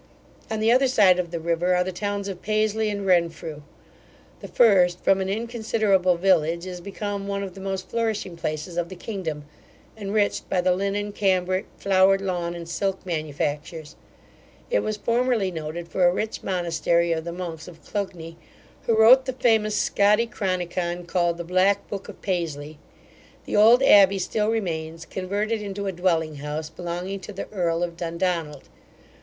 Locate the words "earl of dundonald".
27.51-28.63